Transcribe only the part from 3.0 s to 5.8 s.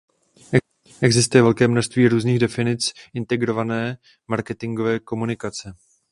integrované marketingové komunikace.